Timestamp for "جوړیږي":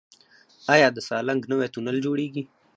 2.05-2.43